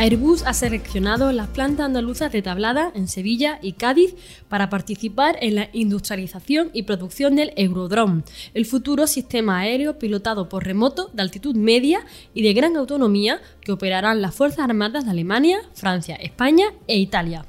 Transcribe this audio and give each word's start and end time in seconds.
Airbus 0.00 0.44
ha 0.46 0.54
seleccionado 0.54 1.30
las 1.30 1.48
plantas 1.48 1.84
andaluzas 1.84 2.32
de 2.32 2.40
Tablada 2.40 2.90
en 2.94 3.06
Sevilla 3.06 3.58
y 3.60 3.74
Cádiz 3.74 4.14
para 4.48 4.70
participar 4.70 5.36
en 5.42 5.56
la 5.56 5.68
industrialización 5.74 6.70
y 6.72 6.84
producción 6.84 7.36
del 7.36 7.52
Eurodrone, 7.56 8.22
el 8.54 8.64
futuro 8.64 9.06
sistema 9.06 9.58
aéreo 9.58 9.98
pilotado 9.98 10.48
por 10.48 10.64
remoto 10.64 11.10
de 11.12 11.20
altitud 11.20 11.54
media 11.54 12.00
y 12.32 12.42
de 12.42 12.54
gran 12.54 12.78
autonomía 12.78 13.42
que 13.60 13.72
operarán 13.72 14.22
las 14.22 14.34
Fuerzas 14.34 14.60
Armadas 14.60 15.04
de 15.04 15.10
Alemania, 15.10 15.58
Francia, 15.74 16.16
España 16.16 16.68
e 16.86 16.96
Italia. 16.96 17.44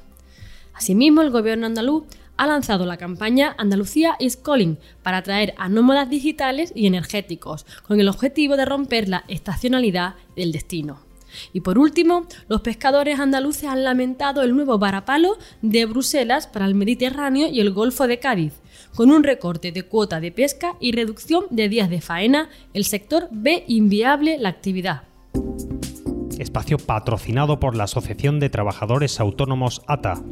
Asimismo, 0.74 1.22
el 1.22 1.30
gobierno 1.30 1.64
andaluz 1.64 2.04
ha 2.36 2.46
lanzado 2.46 2.84
la 2.84 2.98
campaña 2.98 3.54
Andalucía 3.56 4.16
is 4.20 4.36
Calling 4.36 4.76
para 5.02 5.16
atraer 5.16 5.54
a 5.56 5.70
nómadas 5.70 6.10
digitales 6.10 6.70
y 6.74 6.86
energéticos, 6.86 7.64
con 7.88 7.98
el 7.98 8.10
objetivo 8.10 8.58
de 8.58 8.66
romper 8.66 9.08
la 9.08 9.24
estacionalidad 9.26 10.16
del 10.36 10.52
destino. 10.52 11.11
Y 11.52 11.60
por 11.60 11.78
último, 11.78 12.26
los 12.48 12.60
pescadores 12.60 13.20
andaluces 13.20 13.64
han 13.64 13.84
lamentado 13.84 14.42
el 14.42 14.54
nuevo 14.54 14.78
varapalo 14.78 15.38
de 15.60 15.86
Bruselas 15.86 16.46
para 16.46 16.66
el 16.66 16.74
Mediterráneo 16.74 17.48
y 17.48 17.60
el 17.60 17.72
Golfo 17.72 18.06
de 18.06 18.18
Cádiz. 18.18 18.54
Con 18.94 19.10
un 19.10 19.22
recorte 19.22 19.72
de 19.72 19.84
cuota 19.84 20.20
de 20.20 20.32
pesca 20.32 20.76
y 20.80 20.92
reducción 20.92 21.44
de 21.50 21.68
días 21.68 21.88
de 21.88 22.00
faena, 22.00 22.50
el 22.74 22.84
sector 22.84 23.28
ve 23.30 23.64
inviable 23.66 24.38
la 24.38 24.50
actividad. 24.50 25.02
Espacio 26.38 26.78
patrocinado 26.78 27.60
por 27.60 27.76
la 27.76 27.84
Asociación 27.84 28.40
de 28.40 28.50
Trabajadores 28.50 29.20
Autónomos 29.20 29.82
ATA. 29.86 30.22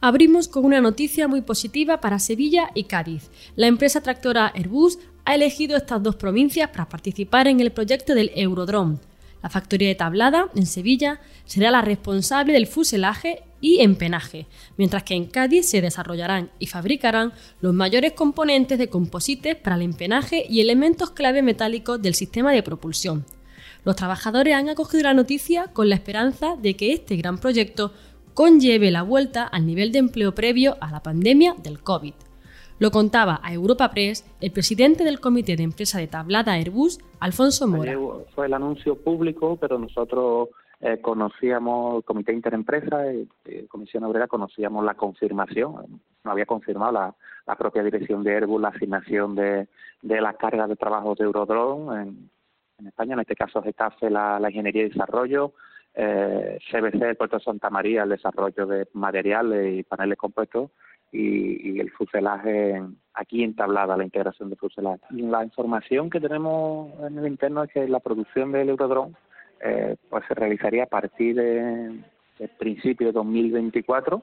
Abrimos 0.00 0.46
con 0.48 0.64
una 0.64 0.80
noticia 0.80 1.26
muy 1.26 1.42
positiva 1.42 2.00
para 2.00 2.18
Sevilla 2.18 2.70
y 2.74 2.84
Cádiz. 2.84 3.30
La 3.56 3.66
empresa 3.66 4.00
tractora 4.00 4.52
Airbus 4.54 4.98
ha 5.24 5.34
elegido 5.34 5.76
estas 5.76 6.02
dos 6.02 6.16
provincias 6.16 6.70
para 6.70 6.88
participar 6.88 7.48
en 7.48 7.60
el 7.60 7.72
proyecto 7.72 8.14
del 8.14 8.30
Eurodrome. 8.34 8.98
La 9.42 9.50
factoría 9.50 9.88
de 9.88 9.94
Tablada, 9.94 10.48
en 10.54 10.66
Sevilla, 10.66 11.20
será 11.44 11.70
la 11.70 11.82
responsable 11.82 12.52
del 12.52 12.66
fuselaje 12.66 13.42
y 13.60 13.80
empenaje, 13.80 14.46
mientras 14.76 15.02
que 15.02 15.14
en 15.14 15.26
Cádiz 15.26 15.68
se 15.68 15.80
desarrollarán 15.80 16.50
y 16.58 16.66
fabricarán 16.66 17.32
los 17.60 17.74
mayores 17.74 18.12
componentes 18.12 18.78
de 18.78 18.88
composites 18.88 19.56
para 19.56 19.76
el 19.76 19.82
empenaje 19.82 20.44
y 20.48 20.60
elementos 20.60 21.10
clave 21.10 21.42
metálicos 21.42 22.00
del 22.00 22.14
sistema 22.14 22.52
de 22.52 22.62
propulsión. 22.62 23.24
Los 23.84 23.96
trabajadores 23.96 24.54
han 24.54 24.68
acogido 24.68 25.04
la 25.04 25.14
noticia 25.14 25.68
con 25.68 25.88
la 25.88 25.94
esperanza 25.94 26.56
de 26.56 26.74
que 26.74 26.92
este 26.92 27.16
gran 27.16 27.38
proyecto 27.38 27.92
conlleve 28.34 28.90
la 28.90 29.02
vuelta 29.02 29.44
al 29.44 29.66
nivel 29.66 29.92
de 29.92 29.98
empleo 29.98 30.34
previo 30.34 30.76
a 30.80 30.90
la 30.90 31.02
pandemia 31.02 31.54
del 31.62 31.80
COVID. 31.80 32.14
Lo 32.80 32.92
contaba 32.92 33.40
a 33.42 33.52
Europa 33.52 33.90
Press 33.90 34.24
el 34.40 34.52
presidente 34.52 35.02
del 35.02 35.18
comité 35.18 35.56
de 35.56 35.64
empresa 35.64 35.98
de 35.98 36.06
tablada 36.06 36.52
Airbus, 36.52 37.00
Alfonso 37.18 37.66
Mora. 37.66 37.92
Fue 38.36 38.46
el 38.46 38.54
anuncio 38.54 38.94
público, 38.94 39.56
pero 39.60 39.78
nosotros 39.80 40.50
eh, 40.80 41.00
conocíamos 41.00 41.96
el 41.96 42.04
comité 42.04 42.32
interempresa 42.32 43.12
y, 43.12 43.28
Comisión 43.66 44.04
Obrera 44.04 44.28
conocíamos 44.28 44.84
la 44.84 44.94
confirmación, 44.94 46.00
no 46.22 46.30
había 46.30 46.46
confirmado 46.46 46.92
la, 46.92 47.56
propia 47.56 47.82
dirección 47.82 48.22
de 48.22 48.36
Airbus 48.36 48.60
la 48.60 48.68
asignación 48.68 49.34
de, 49.34 49.66
de 50.02 50.20
las 50.20 50.36
cargas 50.36 50.68
de 50.68 50.76
trabajo 50.76 51.16
de 51.16 51.24
Eurodrone 51.24 52.02
en, 52.02 52.86
España, 52.86 53.14
en 53.14 53.20
este 53.20 53.34
caso 53.34 53.60
Getafe 53.60 54.08
la, 54.08 54.38
la 54.38 54.50
ingeniería 54.50 54.84
y 54.84 54.90
desarrollo, 54.90 55.54
eh, 55.94 56.60
CBC, 56.70 57.02
el 57.02 57.16
puerto 57.16 57.38
de 57.38 57.44
Santa 57.44 57.70
María, 57.70 58.04
el 58.04 58.10
desarrollo 58.10 58.66
de 58.66 58.86
materiales 58.92 59.78
y 59.78 59.82
paneles 59.82 60.16
compuestos, 60.16 60.70
y, 61.12 61.80
el 61.80 61.90
fuselaje 61.90 62.82
aquí 63.14 63.42
entablada, 63.42 63.96
la 63.96 64.04
integración 64.04 64.50
de 64.50 64.56
fuselaje. 64.56 65.00
La 65.10 65.44
información 65.44 66.10
que 66.10 66.20
tenemos 66.20 66.92
en 67.00 67.18
el 67.18 67.26
interno 67.26 67.64
es 67.64 67.72
que 67.72 67.88
la 67.88 68.00
producción 68.00 68.52
del 68.52 68.68
Eurodrone 68.68 69.14
eh, 69.60 69.96
pues 70.08 70.24
se 70.28 70.34
realizaría 70.34 70.84
a 70.84 70.86
partir 70.86 71.36
de, 71.36 72.00
de 72.38 72.48
principio 72.58 73.08
de 73.08 73.12
2024 73.12 74.22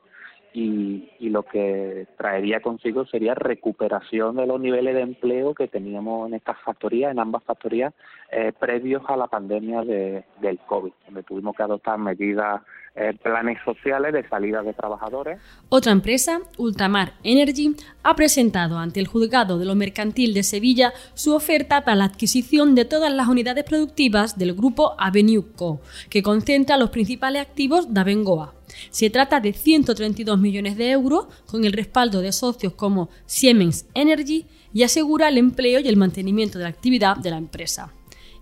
y, 0.55 1.29
lo 1.29 1.43
que 1.43 2.07
traería 2.17 2.61
consigo 2.61 3.05
sería 3.05 3.35
recuperación 3.35 4.37
de 4.37 4.47
los 4.47 4.59
niveles 4.59 4.95
de 4.95 5.01
empleo 5.01 5.53
que 5.53 5.67
teníamos 5.67 6.29
en 6.29 6.35
estas 6.35 6.57
factorías, 6.61 7.11
en 7.11 7.19
ambas 7.19 7.43
factorías, 7.43 7.93
eh, 8.31 8.53
previos 8.57 9.03
a 9.07 9.17
la 9.17 9.27
pandemia 9.27 9.81
de, 9.81 10.23
del 10.39 10.57
COVID, 10.59 10.93
donde 11.07 11.23
tuvimos 11.23 11.57
que 11.57 11.63
adoptar 11.63 11.97
medidas 11.97 12.61
eh, 12.95 13.13
planes 13.21 13.57
sociales 13.65 14.13
de 14.13 14.25
salida 14.29 14.61
de 14.61 14.71
trabajadores. 14.73 15.39
Otra 15.67 15.91
empresa, 15.91 16.39
Ultramar 16.57 17.11
Energy, 17.23 17.75
ha 18.03 18.15
presentado 18.15 18.77
ante 18.77 19.01
el 19.01 19.07
juzgado 19.07 19.59
de 19.59 19.65
lo 19.65 19.75
mercantil 19.75 20.33
de 20.33 20.43
Sevilla 20.43 20.93
su 21.15 21.35
oferta 21.35 21.83
para 21.83 21.97
la 21.97 22.05
adquisición 22.05 22.75
de 22.75 22.85
todas 22.85 23.11
las 23.11 23.27
unidades 23.27 23.65
productivas 23.65 24.37
del 24.37 24.53
grupo 24.53 24.95
Avenue 24.97 25.43
Co, 25.57 25.81
que 26.09 26.23
concentra 26.23 26.77
los 26.77 26.91
principales 26.91 27.41
activos 27.41 27.93
de 27.93 27.99
Abengoa. 27.99 28.53
Se 28.89 29.09
trata 29.09 29.39
de 29.39 29.53
132 29.53 30.39
millones 30.39 30.77
de 30.77 30.91
euros 30.91 31.27
con 31.45 31.65
el 31.65 31.73
respaldo 31.73 32.21
de 32.21 32.31
socios 32.31 32.73
como 32.73 33.09
Siemens 33.25 33.85
Energy 33.93 34.45
y 34.73 34.83
asegura 34.83 35.29
el 35.29 35.37
empleo 35.37 35.79
y 35.79 35.87
el 35.87 35.97
mantenimiento 35.97 36.57
de 36.57 36.63
la 36.63 36.69
actividad 36.69 37.17
de 37.17 37.31
la 37.31 37.37
empresa. 37.37 37.93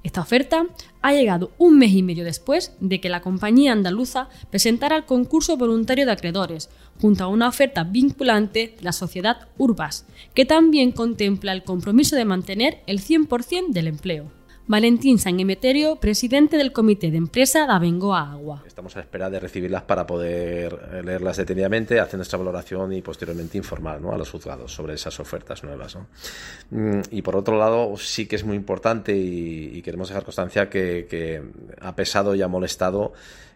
Esta 0.03 0.19
oferta 0.19 0.66
ha 1.01 1.13
llegado 1.13 1.51
un 1.57 1.79
mes 1.79 1.91
y 1.94 2.03
medio 2.03 2.25
después 2.25 2.73
de 2.81 2.99
que 2.99 3.07
la 3.07 3.21
compañía 3.21 3.71
andaluza 3.71 4.27
presentara 4.49 4.97
el 4.97 5.05
concurso 5.05 5.55
voluntario 5.55 6.05
de 6.05 6.11
acreedores, 6.11 6.69
junto 7.01 7.23
a 7.23 7.27
una 7.27 7.47
oferta 7.47 7.85
vinculante 7.85 8.75
de 8.77 8.83
la 8.83 8.91
sociedad 8.91 9.47
Urbas, 9.57 10.05
que 10.33 10.45
también 10.45 10.91
contempla 10.91 11.53
el 11.53 11.63
compromiso 11.63 12.17
de 12.17 12.25
mantener 12.25 12.81
el 12.85 13.00
100% 13.00 13.71
del 13.71 13.88
empleo. 13.88 14.42
Valentín 14.66 15.19
San 15.19 15.41
Emeterio, 15.41 15.97
presidente 15.97 16.56
del 16.56 16.72
comité 16.72 17.12
de 17.12 17.18
empresa 17.18 17.68
de 17.68 17.74
Abengoa 17.74 18.31
Agua. 18.31 18.63
Estamos 18.66 18.96
a 18.96 19.01
espera 19.01 19.29
de 19.29 19.38
recibirlas 19.38 19.84
para 19.84 20.07
poder 20.07 20.79
eh, 20.94 21.01
leerlas 21.03 21.35
detenidamente, 21.35 22.00
hacer 22.00 22.16
nuestra 22.16 22.40
valoración 22.40 22.94
y 22.94 23.01
posteriormente 23.01 23.57
informar 23.57 23.97
a 23.97 24.18
los 24.18 24.29
juzgados 24.31 24.74
sobre 24.74 24.94
esas 24.94 25.19
ofertas 25.19 25.66
nuevas. 25.66 25.97
Mm, 26.69 27.01
y 27.12 27.22
por 27.22 27.35
otro 27.35 27.57
lado, 27.57 27.97
sí 27.97 28.25
que 28.25 28.38
es 28.38 28.46
muy 28.46 28.56
importante 28.56 29.13
y, 29.13 29.81
queremos 29.81 30.07
dejar 30.07 30.24
constancia 30.24 30.69
que, 30.69 31.44
ha 31.81 31.94
pesado 31.94 32.34
y 32.34 32.41
ha 32.41 32.47
molestado 32.47 33.12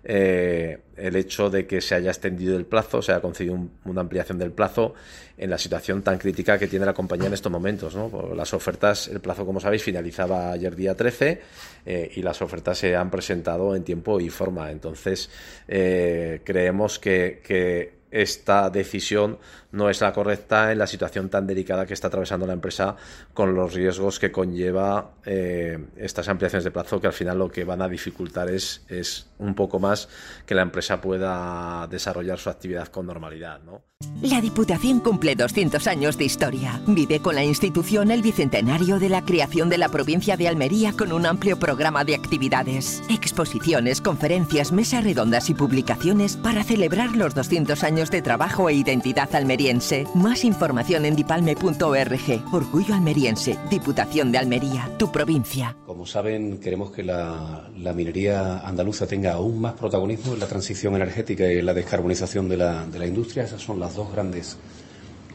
eh, 0.09 0.79
el 0.95 1.17
hecho 1.17 1.49
de 1.49 1.67
que 1.67 1.81
se 1.81 1.93
haya 1.93 2.11
extendido 2.11 2.55
el 2.55 2.65
plazo, 2.65 3.01
se 3.01 3.11
haya 3.11 3.19
concedido 3.19 3.59
una 3.83 3.99
ampliación 3.99 4.39
del 4.39 4.51
plazo 4.51 4.93
en 5.37 5.49
la 5.49 5.57
situación 5.57 6.01
tan 6.01 6.17
crítica 6.17 6.57
que 6.57 6.67
tiene 6.67 6.85
la 6.85 6.93
compañía 6.93 7.27
en 7.27 7.33
estos 7.33 7.51
momentos. 7.51 7.93
Las 8.33 8.53
ofertas, 8.53 9.09
el 9.09 9.19
plazo, 9.19 9.45
como 9.45 9.59
sabéis, 9.59 9.83
finalizaba 9.83 10.53
ayer 10.53 10.77
día 10.77 10.95
13 10.95 11.41
eh, 11.85 12.11
y 12.15 12.21
las 12.21 12.41
ofertas 12.41 12.77
se 12.77 12.95
han 12.95 13.11
presentado 13.11 13.75
en 13.75 13.83
tiempo 13.83 14.21
y 14.21 14.29
forma. 14.29 14.71
Entonces, 14.71 15.29
eh, 15.67 16.39
creemos 16.45 16.99
que, 16.99 17.41
que 17.45 17.96
esta 18.11 18.69
decisión 18.69 19.37
no 19.71 19.89
es 19.89 20.01
la 20.01 20.13
correcta 20.13 20.71
en 20.71 20.79
la 20.79 20.87
situación 20.87 21.29
tan 21.29 21.45
delicada 21.45 21.85
que 21.85 21.93
está 21.93 22.07
atravesando 22.07 22.47
la 22.47 22.53
empresa 22.53 22.95
con 23.33 23.53
los 23.53 23.73
riesgos 23.73 24.19
que 24.19 24.31
conlleva 24.31 25.11
eh, 25.25 25.77
estas 25.97 26.29
ampliaciones 26.29 26.63
de 26.63 26.71
plazo 26.71 27.01
que 27.01 27.07
al 27.07 27.13
final 27.13 27.37
lo 27.37 27.51
que 27.51 27.63
van 27.63 27.81
a 27.81 27.89
dificultar 27.89 28.49
es, 28.49 28.83
es 28.87 29.27
un 29.39 29.55
poco 29.55 29.79
más 29.79 30.09
que 30.45 30.55
la 30.55 30.61
empresa 30.61 31.01
pueda 31.01 31.87
desarrollar 31.87 32.39
su 32.39 32.49
actividad 32.49 32.87
con 32.87 33.05
normalidad. 33.05 33.59
¿no? 33.61 33.81
La 34.21 34.41
Diputación 34.41 34.99
cumple 34.99 35.35
200 35.35 35.87
años 35.87 36.17
de 36.17 36.25
historia. 36.25 36.79
Vive 36.85 37.19
con 37.19 37.33
la 37.33 37.43
institución 37.43 38.11
el 38.11 38.21
bicentenario 38.21 38.99
de 38.99 39.09
la 39.09 39.23
creación 39.23 39.69
de 39.69 39.79
la 39.79 39.89
provincia 39.89 40.37
de 40.37 40.47
Almería 40.47 40.93
con 40.93 41.11
un 41.11 41.25
amplio 41.25 41.57
programa 41.57 42.03
de 42.03 42.13
actividades, 42.13 43.01
exposiciones, 43.09 43.99
conferencias, 44.01 44.71
mesas 44.71 45.03
redondas 45.03 45.49
y 45.49 45.55
publicaciones 45.55 46.37
para 46.37 46.63
celebrar 46.63 47.15
los 47.15 47.33
200 47.33 47.83
años 47.83 47.96
de 47.97 48.21
trabajo 48.21 48.69
e 48.69 48.75
identidad 48.75 49.33
almeriense 49.33 50.05
más 50.13 50.45
información 50.45 51.03
en 51.05 51.15
dipalme.org. 51.15 52.53
Orgullo 52.53 52.93
almeriense. 52.93 53.57
Diputación 53.71 54.31
de 54.31 54.37
Almería, 54.37 54.87
tu 54.99 55.11
provincia. 55.11 55.75
Como 55.83 56.05
saben, 56.05 56.59
queremos 56.59 56.91
que 56.91 57.01
la, 57.01 57.67
minería 57.95 58.59
andaluza 58.59 59.07
tenga 59.07 59.33
aún 59.33 59.59
más 59.59 59.73
protagonismo 59.73 60.35
en 60.35 60.39
la 60.39 60.45
transición 60.45 60.95
energética 60.95 61.51
y 61.51 61.59
la 61.63 61.73
descarbonización 61.73 62.47
de 62.47 62.57
la, 62.57 63.07
industria. 63.07 63.45
Esas 63.45 63.63
son 63.63 63.79
las 63.79 63.95
dos 63.95 64.11
grandes 64.11 64.57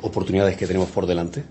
oportunidades 0.00 0.56
que 0.56 0.66
tenemos 0.66 0.88
por 0.90 1.06
delante 1.06 1.42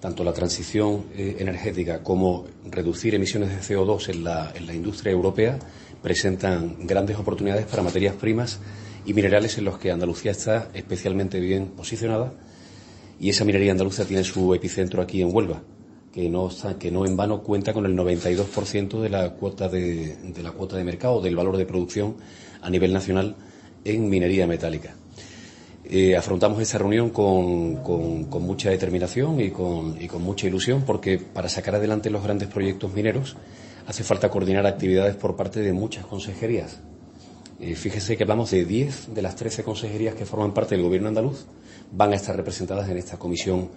tanto 0.00 0.22
la 0.22 0.32
transición 0.32 1.06
eh, 1.16 1.36
energética 1.40 2.04
como 2.04 2.46
reducir 2.70 3.16
emisiones 3.16 3.50
de 3.50 3.56
CO2 3.56 4.10
en 4.10 4.22
la, 4.22 4.52
en 4.54 4.64
la, 4.64 4.72
industria 4.72 5.10
europea 5.10 5.58
presentan 6.00 6.86
grandes 6.86 7.18
oportunidades 7.18 7.66
para 7.66 7.82
materias 7.82 8.14
primas 8.14 8.60
y 9.04 9.14
minerales 9.14 9.58
en 9.58 9.64
los 9.64 9.78
que 9.78 9.90
Andalucía 9.90 10.32
está 10.32 10.68
especialmente 10.74 11.40
bien 11.40 11.68
posicionada 11.68 12.32
y 13.20 13.30
esa 13.30 13.44
minería 13.44 13.72
andaluza 13.72 14.04
tiene 14.04 14.24
su 14.24 14.54
epicentro 14.54 15.02
aquí 15.02 15.22
en 15.22 15.34
Huelva. 15.34 15.62
que 16.12 16.28
no, 16.28 16.50
que 16.78 16.90
no 16.90 17.06
en 17.06 17.16
vano 17.16 17.42
cuenta 17.42 17.72
con 17.72 17.84
el 17.86 17.96
92% 17.96 19.00
de 19.00 19.08
la 19.08 19.30
cuota 19.34 19.68
de, 19.68 20.16
de 20.16 20.42
la 20.42 20.52
cuota 20.52 20.76
de 20.76 20.84
mercado, 20.84 21.20
del 21.20 21.36
valor 21.36 21.56
de 21.56 21.66
producción 21.66 22.16
a 22.60 22.70
nivel 22.70 22.92
nacional 22.92 23.36
en 23.84 24.08
minería 24.08 24.46
metálica. 24.46 24.94
Eh, 25.90 26.16
afrontamos 26.16 26.60
esta 26.60 26.76
reunión 26.76 27.08
con, 27.10 27.76
con, 27.76 28.42
mucha 28.42 28.68
determinación 28.68 29.40
y 29.40 29.50
con, 29.50 29.96
y 30.00 30.06
con, 30.06 30.22
mucha 30.22 30.46
ilusión 30.46 30.82
porque 30.82 31.18
para 31.18 31.48
sacar 31.48 31.76
adelante 31.76 32.10
los 32.10 32.22
grandes 32.22 32.48
proyectos 32.48 32.92
mineros 32.92 33.36
hace 33.86 34.04
falta 34.04 34.28
coordinar 34.28 34.66
actividades 34.66 35.16
por 35.16 35.34
parte 35.34 35.60
de 35.60 35.72
muchas 35.72 36.04
consejerías. 36.04 36.80
Eh, 37.60 37.74
fíjese 37.74 38.16
que 38.16 38.22
hablamos 38.22 38.52
de 38.52 38.64
10 38.64 39.14
de 39.14 39.22
las 39.22 39.34
13 39.34 39.64
consejerías 39.64 40.14
que 40.14 40.24
forman 40.24 40.54
parte 40.54 40.76
del 40.76 40.84
Gobierno 40.84 41.08
andaluz 41.08 41.46
van 41.90 42.12
a 42.12 42.16
estar 42.16 42.36
representadas 42.36 42.88
en 42.88 42.96
esta 42.96 43.18
comisión 43.18 43.70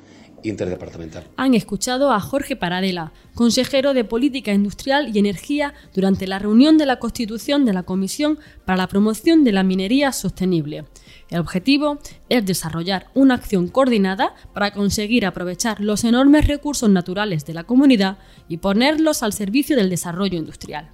interdepartamental. 0.44 1.28
Han 1.38 1.54
escuchado 1.54 2.12
a 2.12 2.20
Jorge 2.20 2.56
Paradela, 2.56 3.12
consejero 3.36 3.94
de 3.94 4.04
Política 4.04 4.52
Industrial 4.52 5.16
y 5.16 5.20
Energía, 5.20 5.74
durante 5.94 6.28
la 6.28 6.40
reunión 6.40 6.78
de 6.78 6.86
la 6.86 7.00
constitución 7.00 7.66
de 7.66 7.74
la 7.74 7.84
Comisión 7.84 8.40
para 8.66 8.78
la 8.78 8.88
Promoción 8.88 9.44
de 9.44 9.52
la 9.52 9.64
Minería 9.64 10.12
Sostenible. 10.12 10.86
El 11.30 11.40
objetivo 11.40 12.00
es 12.30 12.46
desarrollar 12.46 13.08
una 13.14 13.36
acción 13.36 13.68
coordinada 13.68 14.36
para 14.54 14.72
conseguir 14.72 15.26
aprovechar 15.26 15.80
los 15.80 16.04
enormes 16.04 16.48
recursos 16.48 16.90
naturales 16.90 17.46
de 17.46 17.54
la 17.54 17.64
comunidad 17.64 18.18
y 18.48 18.58
ponerlos 18.58 19.24
al 19.24 19.34
servicio 19.34 19.76
del 19.76 19.90
desarrollo 19.90 20.38
industrial. 20.38 20.92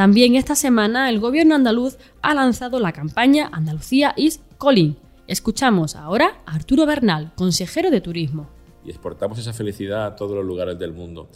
También 0.00 0.34
esta 0.34 0.54
semana 0.54 1.10
el 1.10 1.20
gobierno 1.20 1.54
andaluz 1.54 1.98
ha 2.22 2.32
lanzado 2.32 2.80
la 2.80 2.90
campaña 2.90 3.50
Andalucía 3.52 4.14
is 4.16 4.40
Calling, 4.58 4.96
Escuchamos 5.26 5.94
ahora 5.94 6.40
a 6.46 6.54
Arturo 6.54 6.86
Bernal, 6.86 7.34
consejero 7.36 7.90
de 7.90 8.00
Turismo. 8.00 8.48
Y 8.82 8.88
exportamos 8.88 9.38
esa 9.38 9.52
felicidad 9.52 10.06
a 10.06 10.16
todos 10.16 10.34
los 10.34 10.46
lugares 10.46 10.78
del 10.78 10.94
mundo. 10.94 11.28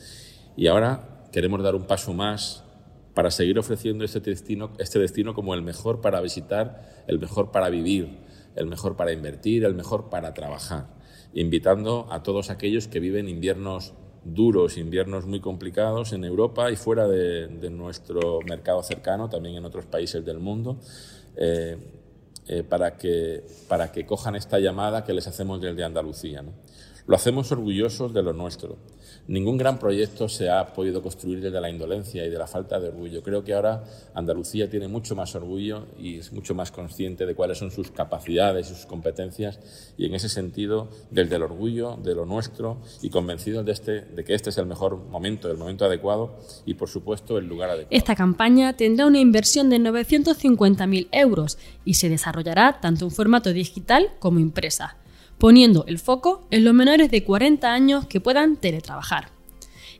Y 0.57 0.69
ahora 0.69 1.27
queremos 1.31 1.63
dar 1.63 1.75
un 1.75 1.87
paso 1.87 2.15
más 2.15 2.65
para 3.13 3.31
seguir 3.31 3.59
ofreciendo 3.59 4.03
este 4.03 4.21
destino, 4.21 4.71
este 4.79 4.99
destino 4.99 5.35
como 5.35 5.53
el 5.53 5.61
mejor 5.61 6.01
para 6.01 6.23
visitar, 6.23 7.05
el 7.07 7.19
mejor 7.19 7.51
para 7.51 7.69
vivir, 7.69 8.17
el 8.57 8.65
mejor 8.65 8.97
para 8.97 9.13
invertir, 9.13 9.67
el 9.67 9.75
mejor 9.75 10.09
para 10.09 10.33
trabajar, 10.33 10.87
invitando 11.35 12.09
a 12.11 12.23
todos 12.23 12.49
aquellos 12.49 12.89
que 12.89 12.99
viven 12.99 13.29
inviernos 13.29 13.93
duros, 14.25 14.79
inviernos 14.79 15.27
muy 15.27 15.41
complicados 15.41 16.13
en 16.13 16.25
Europa 16.25 16.71
y 16.71 16.77
fuera 16.77 17.07
de, 17.07 17.71
nuestro 17.71 18.41
mercado 18.41 18.83
cercano, 18.83 19.29
también 19.29 19.57
en 19.57 19.65
otros 19.65 19.87
países 19.87 20.25
del 20.25 20.39
mundo. 20.39 20.79
Eh, 21.37 21.77
eh, 22.47 22.63
para, 22.63 22.99
que, 22.99 23.43
para 23.69 23.91
que 23.91 24.05
cojan 24.05 24.37
esta 24.37 24.59
llamada 24.59 25.03
que 25.03 25.15
les 25.15 25.27
hacemos 25.27 25.63
desde 25.63 25.83
Andalucía. 25.83 26.45
Lo 27.07 27.17
hacemos 27.17 27.51
orgullosos 27.53 28.13
de 28.13 28.23
lo 28.23 28.35
nuestro. 28.35 28.77
Ningún 29.27 29.57
gran 29.57 29.79
proyecto 29.79 30.29
se 30.29 30.51
ha 30.51 30.75
podido 30.75 31.01
construir 31.01 31.41
desde 31.41 31.59
la 31.59 31.71
indolencia 31.71 32.27
y 32.27 32.31
de 32.31 32.39
la 32.39 32.47
falta 32.47 32.79
de 32.79 32.89
orgullo. 32.89 33.23
Creo 33.23 33.43
que 33.43 33.55
ahora 33.55 33.83
Andalucía 34.13 34.69
tiene 34.69 34.87
mucho 34.87 35.17
más 35.17 35.35
orgullo 35.35 35.87
y 35.99 36.19
es 36.19 36.31
mucho 36.33 36.55
más 36.55 36.71
consciente 36.71 37.25
de 37.25 37.35
cuáles 37.35 37.57
son 37.57 37.71
sus 37.71 37.91
capacidades 37.91 38.71
y 38.71 38.75
sus 38.75 38.85
competencias 38.85 39.61
y 39.97 40.05
en 40.05 40.15
ese 40.15 40.29
sentido, 40.29 40.89
desde 41.11 41.37
el 41.37 41.43
orgullo 41.43 41.97
de 41.97 42.15
lo 42.15 42.27
nuestro 42.27 42.79
y 43.01 43.09
convencidos 43.09 43.65
de, 43.65 43.73
este, 43.73 44.01
de 44.03 44.25
que 44.25 44.35
este 44.35 44.51
es 44.51 44.59
el 44.59 44.67
mejor 44.67 44.99
momento, 44.99 45.51
el 45.51 45.57
momento 45.57 45.87
adecuado 45.87 46.39
y 46.67 46.75
por 46.75 46.91
supuesto 46.91 47.39
el 47.39 47.47
lugar 47.47 47.71
adecuado. 47.71 47.97
Esta 47.97 48.15
campaña 48.15 48.77
tendrá 48.77 49.07
una 49.07 49.21
inversión 49.21 49.71
de 49.71 49.79
950.000 49.79 51.09
euros 51.13 51.57
y 51.87 51.95
se 51.95 52.11
desarrollará 52.11 52.81
tanto 52.81 53.07
en 53.07 53.11
formato 53.11 53.55
digital 53.55 54.11
como 54.19 54.39
impresa 54.39 54.99
poniendo 55.39 55.85
el 55.87 55.99
foco 55.99 56.47
en 56.51 56.65
los 56.65 56.75
menores 56.75 57.11
de 57.11 57.25
40 57.25 57.73
años 57.73 58.07
que 58.07 58.21
puedan 58.21 58.57
teletrabajar. 58.57 59.29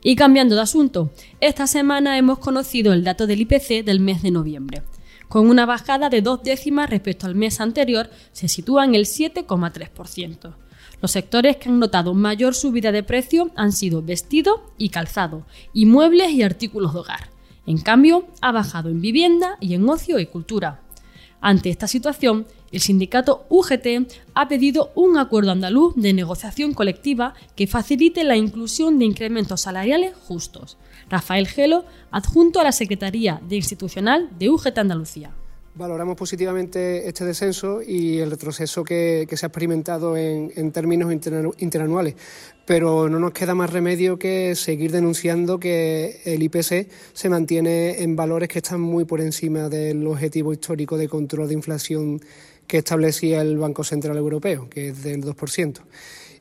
Y 0.03 0.15
cambiando 0.15 0.55
de 0.55 0.61
asunto, 0.61 1.11
esta 1.39 1.67
semana 1.67 2.17
hemos 2.17 2.39
conocido 2.39 2.93
el 2.93 3.03
dato 3.03 3.25
del 3.25 3.41
IPC 3.41 3.83
del 3.83 3.99
mes 3.99 4.21
de 4.21 4.31
noviembre. 4.31 4.83
Con 5.27 5.49
una 5.49 5.65
bajada 5.65 6.09
de 6.09 6.21
dos 6.21 6.43
décimas 6.43 6.89
respecto 6.89 7.25
al 7.25 7.35
mes 7.35 7.59
anterior, 7.59 8.09
se 8.31 8.47
sitúa 8.47 8.85
en 8.85 8.93
el 8.93 9.05
7,3%. 9.05 10.53
Los 11.01 11.11
sectores 11.11 11.57
que 11.57 11.69
han 11.69 11.79
notado 11.79 12.13
mayor 12.13 12.53
subida 12.53 12.91
de 12.91 13.03
precio 13.03 13.49
han 13.55 13.71
sido 13.71 14.01
vestido 14.01 14.71
y 14.77 14.89
calzado, 14.89 15.45
y 15.73 15.85
muebles 15.85 16.31
y 16.31 16.43
artículos 16.43 16.93
de 16.93 16.99
hogar. 16.99 17.29
En 17.65 17.79
cambio, 17.79 18.27
ha 18.41 18.51
bajado 18.51 18.89
en 18.89 19.01
vivienda 19.01 19.57
y 19.59 19.73
en 19.73 19.89
ocio 19.89 20.19
y 20.19 20.27
cultura. 20.27 20.81
Ante 21.41 21.69
esta 21.69 21.87
situación, 21.87 22.45
el 22.71 22.79
sindicato 22.81 23.45
UGT 23.49 24.11
ha 24.33 24.47
pedido 24.47 24.91
un 24.95 25.17
acuerdo 25.17 25.51
andaluz 25.51 25.95
de 25.95 26.13
negociación 26.13 26.73
colectiva 26.73 27.33
que 27.55 27.67
facilite 27.67 28.23
la 28.23 28.35
inclusión 28.35 28.99
de 28.99 29.05
incrementos 29.05 29.61
salariales 29.61 30.13
justos. 30.15 30.77
Rafael 31.09 31.47
Gelo, 31.47 31.85
adjunto 32.11 32.59
a 32.59 32.63
la 32.63 32.71
Secretaría 32.71 33.41
de 33.47 33.57
Institucional 33.57 34.29
de 34.37 34.49
UGT 34.49 34.77
Andalucía. 34.77 35.31
Valoramos 35.77 36.15
positivamente 36.15 37.05
este 37.05 37.25
descenso 37.25 37.81
y 37.85 38.19
el 38.19 38.31
retroceso 38.31 38.85
que, 38.85 39.27
se 39.29 39.45
ha 39.45 39.47
experimentado 39.47 40.15
en, 40.15 40.71
términos 40.71 41.11
interanuales, 41.11 42.15
pero 42.65 43.09
no 43.09 43.19
nos 43.19 43.33
queda 43.33 43.55
más 43.55 43.73
remedio 43.73 44.17
que 44.17 44.55
seguir 44.55 44.93
denunciando 44.93 45.59
que 45.59 46.21
el 46.23 46.41
IPC 46.43 46.87
se 47.11 47.27
mantiene 47.27 48.01
en 48.03 48.15
valores 48.15 48.47
que 48.47 48.59
están 48.59 48.79
muy 48.79 49.03
por 49.03 49.19
encima 49.19 49.67
del 49.67 50.07
objetivo 50.07 50.53
histórico 50.53 50.97
de 50.97 51.09
control 51.09 51.49
de 51.49 51.55
inflación 51.55 52.21
que 52.67 52.77
establecía 52.77 53.41
el 53.41 53.57
Banco 53.57 53.83
Central 53.83 54.15
Europeo, 54.15 54.69
que 54.69 54.89
es 54.89 55.03
del 55.03 55.25
2%. 55.25 55.81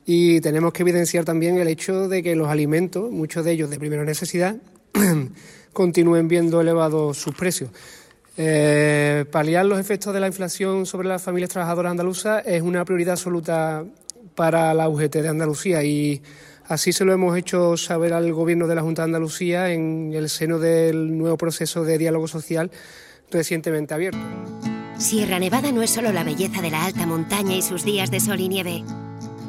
Y 0.06 0.40
tenemos 0.42 0.72
que 0.72 0.82
evidenciar 0.82 1.24
también 1.24 1.58
el 1.58 1.66
hecho 1.66 2.08
de 2.08 2.22
que 2.22 2.36
los 2.36 2.46
alimentos, 2.46 3.10
muchos 3.10 3.44
de 3.44 3.50
ellos 3.50 3.68
de 3.68 3.80
primera 3.80 4.04
necesidad, 4.04 4.58
continúen 5.72 6.28
viendo 6.28 6.60
elevados 6.60 7.18
sus 7.18 7.34
precios. 7.34 7.70
Eh, 8.36 9.24
paliar 9.30 9.64
los 9.64 9.78
efectos 9.78 10.12
de 10.12 10.20
la 10.20 10.26
inflación 10.26 10.86
sobre 10.86 11.06
las 11.06 11.22
familias 11.22 11.50
trabajadoras 11.50 11.92
andaluzas 11.92 12.42
es 12.46 12.62
una 12.62 12.84
prioridad 12.84 13.12
absoluta 13.12 13.84
para 14.34 14.74
la 14.74 14.88
UGT 14.88 15.16
de 15.16 15.28
Andalucía 15.28 15.84
y 15.84 16.20
así 16.66 16.92
se 16.92 17.04
lo 17.04 17.12
hemos 17.12 17.36
hecho 17.38 17.76
saber 17.76 18.12
al 18.12 18.32
Gobierno 18.32 18.66
de 18.66 18.74
la 18.74 18.82
Junta 18.82 19.02
de 19.02 19.06
Andalucía 19.06 19.70
en 19.70 20.12
el 20.14 20.28
seno 20.28 20.58
del 20.58 21.16
nuevo 21.16 21.36
proceso 21.36 21.84
de 21.84 21.96
diálogo 21.96 22.26
social 22.26 22.72
recientemente 23.30 23.94
abierto. 23.94 24.18
Sierra 24.98 25.38
Nevada 25.38 25.70
no 25.70 25.82
es 25.82 25.90
solo 25.90 26.12
la 26.12 26.24
belleza 26.24 26.60
de 26.62 26.70
la 26.70 26.84
alta 26.84 27.06
montaña 27.06 27.54
y 27.54 27.62
sus 27.62 27.84
días 27.84 28.10
de 28.10 28.20
sol 28.20 28.40
y 28.40 28.48
nieve. 28.48 28.84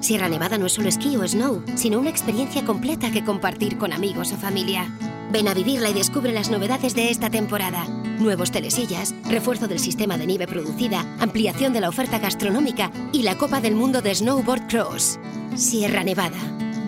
Sierra 0.01 0.29
Nevada 0.29 0.59
no 0.59 0.67
es 0.67 0.73
solo 0.73 0.89
esquí 0.89 1.15
o 1.17 1.27
snow, 1.27 1.63
sino 1.75 1.99
una 1.99 2.09
experiencia 2.11 2.63
completa 2.65 3.11
que 3.11 3.23
compartir 3.23 3.77
con 3.77 3.93
amigos 3.93 4.31
o 4.31 4.37
familia. 4.37 4.87
Ven 5.31 5.47
a 5.47 5.55
vivirla 5.55 5.89
y 5.89 5.93
descubre 5.93 6.31
las 6.31 6.51
novedades 6.51 6.93
de 6.93 7.09
esta 7.09 7.29
temporada. 7.31 7.87
Nuevos 8.19 8.49
telesillas, 8.49 9.13
refuerzo 9.27 9.67
del 9.67 9.79
sistema 9.79 10.17
de 10.17 10.25
nieve 10.25 10.47
producida, 10.47 11.01
ampliación 11.19 11.73
de 11.73 11.81
la 11.81 11.89
oferta 11.89 12.17
gastronómica 12.17 12.91
y 13.11 13.23
la 13.23 13.37
Copa 13.37 13.59
del 13.59 13.75
Mundo 13.75 14.01
de 14.01 14.15
Snowboard 14.15 14.67
Cross. 14.67 15.19
Sierra 15.55 16.01
Nevada. 16.01 16.37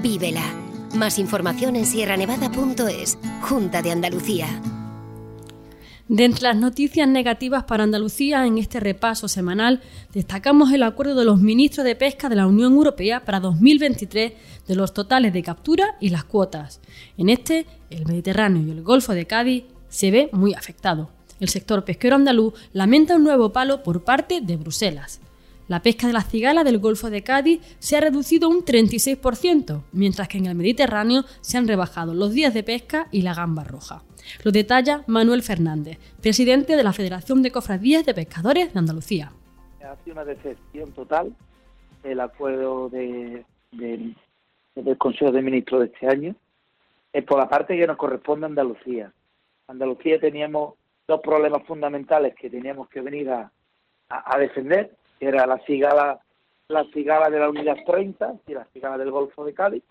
Vívela. 0.02 0.44
Más 0.96 1.20
información 1.20 1.76
en 1.76 1.86
sierranevada.es. 1.86 3.18
Junta 3.42 3.82
de 3.82 3.92
Andalucía. 3.92 4.48
De 6.08 6.24
entre 6.24 6.44
las 6.44 6.56
noticias 6.56 7.10
negativas 7.10 7.66
para 7.66 7.84
Andalucía 7.84 8.46
en 8.46 8.58
este 8.58 8.80
repaso 8.80 9.28
semanal, 9.28 9.82
destacamos 10.14 10.72
el 10.72 10.84
acuerdo 10.84 11.16
de 11.16 11.26
los 11.26 11.42
ministros 11.42 11.84
de 11.84 11.98
Pesca 11.98 12.30
de 12.30 12.38
la 12.38 12.48
Unión 12.48 12.72
Europea 12.72 13.26
para 13.26 13.42
2023 13.42 14.32
de 14.66 14.76
los 14.76 14.94
totales 14.94 15.34
de 15.34 15.44
captura 15.44 15.98
y 16.00 16.10
las 16.10 16.24
cuotas. 16.24 16.80
En 17.18 17.28
este, 17.28 17.66
el 17.90 18.06
Mediterráneo 18.06 18.66
y 18.66 18.72
el 18.72 18.82
Golfo 18.82 19.14
de 19.14 19.28
Cádiz 19.28 19.66
se 19.90 20.10
ve 20.12 20.30
muy 20.32 20.54
afectado. 20.54 21.17
El 21.40 21.50
sector 21.50 21.86
pesquero 21.86 22.16
andaluz 22.16 22.54
lamenta 22.74 23.16
un 23.16 23.24
nuevo 23.24 23.52
palo 23.52 23.84
por 23.84 24.04
parte 24.04 24.42
de 24.42 24.58
Bruselas. 24.58 25.22
La 25.68 25.82
pesca 25.82 26.08
de 26.08 26.14
la 26.14 26.22
cigala 26.22 26.64
del 26.64 26.80
Golfo 26.80 27.10
de 27.10 27.24
Cádiz 27.24 27.62
se 27.80 27.98
ha 27.98 28.02
reducido 28.02 28.48
un 28.48 28.64
36%, 28.64 29.84
mientras 29.92 30.30
que 30.30 30.38
en 30.38 30.46
el 30.46 30.56
Mediterráneo 30.56 31.26
se 31.42 31.58
han 31.58 31.68
rebajado 31.68 32.14
los 32.14 32.32
días 32.32 32.54
de 32.54 32.64
pesca 32.64 33.08
y 33.12 33.22
la 33.22 33.34
gamba 33.34 33.66
roja. 33.66 34.02
Lo 34.44 34.52
detalla 34.52 35.04
Manuel 35.08 35.44
Fernández, 35.44 36.00
presidente 36.22 36.78
de 36.78 36.84
la 36.84 36.94
Federación 36.94 37.42
de 37.42 37.52
Cofradías 37.52 38.06
de 38.06 38.14
Pescadores 38.14 38.74
de 38.74 38.80
Andalucía. 38.80 39.34
Ha 39.82 39.96
sido 40.04 40.14
una 40.14 40.26
decepción 40.26 40.92
total 40.94 41.36
el 42.04 42.20
acuerdo 42.20 42.90
del 42.90 43.46
Consejo 44.98 45.32
de 45.32 45.42
Ministros 45.42 45.82
de 45.82 45.86
este 45.88 46.08
año, 46.08 46.36
es 47.12 47.24
por 47.24 47.40
la 47.40 47.50
parte 47.50 47.78
que 47.78 47.88
nos 47.88 47.98
corresponde 47.98 48.46
a 48.46 48.50
Andalucía. 48.50 49.12
Andalucía 49.68 50.20
teníamos 50.20 50.76
dos 51.08 51.22
problemas 51.22 51.64
fundamentales 51.64 52.36
que 52.36 52.50
teníamos 52.50 52.90
que 52.90 53.02
venir 53.02 53.30
a, 53.30 53.50
defender, 54.38 54.92
que 55.20 55.28
era 55.28 55.46
la 55.46 55.58
cigala, 55.60 56.20
la 56.68 56.84
cigala 56.94 57.30
de 57.30 57.40
la 57.40 57.50
unidad 57.50 57.78
30 57.86 58.36
y 58.48 58.54
la 58.54 58.66
cigala 58.74 58.98
del 58.98 59.12
Golfo 59.12 59.46
de 59.46 59.54
Cádiz. 59.54 59.84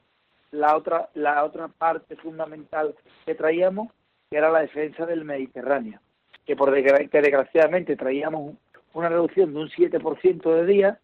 La 0.52 0.76
otra, 0.76 1.08
la 1.14 1.44
otra 1.44 1.68
parte 1.68 2.16
fundamental 2.16 2.94
que 3.24 3.34
traíamos 3.34 3.88
que 4.30 4.38
era 4.38 4.50
la 4.50 4.60
defensa 4.60 5.06
del 5.06 5.24
Mediterráneo, 5.24 6.00
que 6.44 6.56
por 6.56 6.72
que 6.74 7.20
desgraciadamente 7.20 7.96
traíamos 7.96 8.54
una 8.92 9.08
reducción 9.08 9.52
de 9.52 9.60
un 9.60 9.68
7% 9.68 10.54
de 10.54 10.66
días 10.66 10.98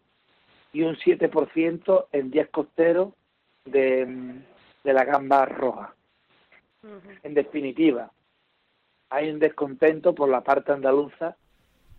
y 0.73 0.81
un 0.81 0.95
7% 0.95 2.05
en 2.11 2.31
días 2.31 2.49
costeros 2.49 3.13
de, 3.65 4.41
de 4.83 4.93
la 4.93 5.05
gamba 5.05 5.45
roja. 5.45 5.93
En 7.23 7.33
definitiva, 7.33 8.11
hay 9.13 9.29
un 9.29 9.37
descontento 9.37 10.15
por 10.15 10.27
la 10.27 10.41
parte 10.41 10.71
andaluza 10.71 11.37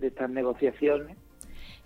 de 0.01 0.09
estas 0.09 0.29
negociaciones. 0.29 1.17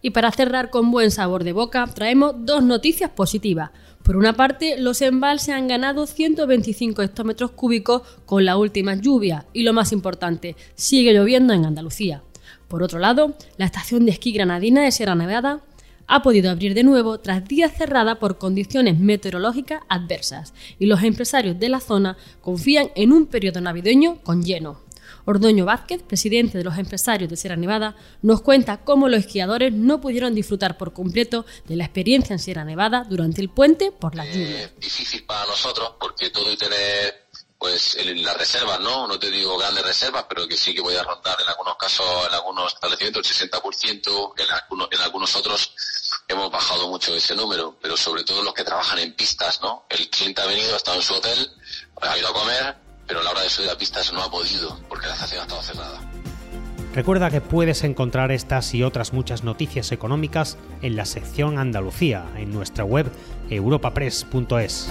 Y 0.00 0.10
para 0.10 0.32
cerrar 0.32 0.70
con 0.70 0.90
buen 0.90 1.10
sabor 1.10 1.44
de 1.44 1.52
boca, 1.52 1.86
traemos 1.94 2.34
dos 2.46 2.62
noticias 2.62 3.10
positivas. 3.10 3.70
Por 4.02 4.16
una 4.16 4.32
parte, 4.32 4.80
los 4.80 5.02
embalses 5.02 5.54
han 5.54 5.68
ganado 5.68 6.06
125 6.06 7.02
hectómetros 7.02 7.50
cúbicos 7.50 8.02
con 8.24 8.46
la 8.46 8.56
última 8.56 8.94
lluvia 8.94 9.44
y 9.52 9.64
lo 9.64 9.74
más 9.74 9.92
importante, 9.92 10.56
sigue 10.76 11.12
lloviendo 11.12 11.52
en 11.52 11.66
Andalucía. 11.66 12.22
Por 12.66 12.82
otro 12.82 12.98
lado, 12.98 13.34
la 13.58 13.66
estación 13.66 14.06
de 14.06 14.12
esquí 14.12 14.32
granadina 14.32 14.82
de 14.82 14.92
Sierra 14.92 15.14
Nevada 15.14 15.60
ha 16.06 16.22
podido 16.22 16.50
abrir 16.50 16.72
de 16.72 16.84
nuevo 16.84 17.18
tras 17.18 17.46
días 17.46 17.76
cerrada 17.76 18.18
por 18.18 18.38
condiciones 18.38 18.98
meteorológicas 18.98 19.82
adversas 19.90 20.54
y 20.78 20.86
los 20.86 21.02
empresarios 21.02 21.58
de 21.58 21.68
la 21.68 21.80
zona 21.80 22.16
confían 22.40 22.88
en 22.94 23.12
un 23.12 23.26
periodo 23.26 23.60
navideño 23.60 24.22
con 24.22 24.42
lleno. 24.42 24.87
Ordoño 25.24 25.64
Vázquez, 25.64 26.02
presidente 26.02 26.58
de 26.58 26.64
los 26.64 26.78
empresarios 26.78 27.30
de 27.30 27.36
Sierra 27.36 27.56
Nevada, 27.56 27.96
nos 28.22 28.40
cuenta 28.42 28.78
cómo 28.78 29.08
los 29.08 29.20
esquiadores 29.20 29.72
no 29.72 30.00
pudieron 30.00 30.34
disfrutar 30.34 30.78
por 30.78 30.92
completo 30.92 31.44
de 31.66 31.76
la 31.76 31.84
experiencia 31.84 32.32
en 32.34 32.38
Sierra 32.38 32.64
Nevada 32.64 33.04
durante 33.08 33.40
el 33.40 33.48
puente 33.48 33.92
por 33.92 34.14
las 34.14 34.28
lluvias. 34.28 34.70
difícil 34.78 35.24
para 35.24 35.46
nosotros 35.46 35.94
porque 35.98 36.30
todo 36.30 36.50
y 36.50 36.56
tener 36.56 37.28
pues 37.58 37.98
las 38.04 38.36
reservas, 38.36 38.78
¿no? 38.80 39.08
No 39.08 39.18
te 39.18 39.30
digo 39.30 39.58
grandes 39.58 39.84
reservas, 39.84 40.26
pero 40.28 40.46
que 40.46 40.56
sí 40.56 40.72
que 40.72 40.80
voy 40.80 40.94
a 40.94 41.02
rondar 41.02 41.36
en 41.42 41.48
algunos 41.48 41.76
casos, 41.76 42.06
en 42.28 42.34
algunos 42.34 42.72
establecimientos, 42.72 43.28
el 43.28 43.50
60%, 43.50 44.32
en 44.36 44.50
algunos, 44.50 44.88
en 44.92 45.00
algunos 45.00 45.34
otros 45.34 45.72
hemos 46.28 46.50
bajado 46.52 46.88
mucho 46.88 47.14
ese 47.14 47.34
número, 47.34 47.76
pero 47.82 47.96
sobre 47.96 48.22
todo 48.22 48.44
los 48.44 48.54
que 48.54 48.62
trabajan 48.62 49.00
en 49.00 49.14
pistas, 49.14 49.60
¿no? 49.60 49.86
El 49.88 50.08
cliente 50.08 50.40
ha 50.40 50.46
venido, 50.46 50.74
ha 50.74 50.76
estado 50.76 50.98
en 50.98 51.02
su 51.02 51.14
hotel, 51.14 51.50
ha 52.00 52.16
ido 52.16 52.28
a 52.28 52.32
comer, 52.32 52.76
pero 53.08 53.20
a 53.20 53.24
la 53.24 53.30
hora 53.30 53.42
de 53.42 53.48
subir 53.48 53.70
a 53.70 53.76
pistas 53.76 54.12
no 54.12 54.22
ha 54.22 54.30
podido, 54.30 54.78
porque 54.88 55.08
la 55.08 55.14
estación 55.14 55.40
ha 55.40 55.44
estado 55.44 55.62
cerrada. 55.62 56.00
Recuerda 56.94 57.30
que 57.30 57.40
puedes 57.40 57.82
encontrar 57.84 58.30
estas 58.32 58.74
y 58.74 58.82
otras 58.82 59.12
muchas 59.12 59.44
noticias 59.44 59.92
económicas 59.92 60.58
en 60.82 60.94
la 60.96 61.06
sección 61.06 61.58
Andalucía, 61.58 62.26
en 62.36 62.52
nuestra 62.52 62.84
web 62.84 63.10
europapress.es. 63.50 64.88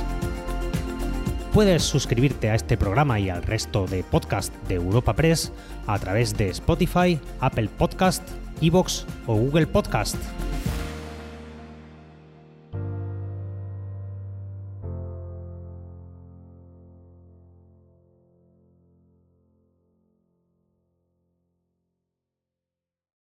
Puedes 1.54 1.84
suscribirte 1.84 2.50
a 2.50 2.56
este 2.56 2.78
programa 2.78 3.20
y 3.20 3.30
al 3.30 3.44
resto 3.44 3.88
de 3.88 4.04
podcast 4.04 4.54
de 4.68 4.76
Europa 4.76 5.16
Press 5.16 5.52
a 5.88 5.98
través 5.98 6.38
de 6.38 6.50
Spotify, 6.50 7.20
Apple 7.40 7.70
Podcast, 7.78 8.22
Evox 8.62 9.06
o 9.26 9.36
Google 9.36 9.68
Podcast. 9.68 10.18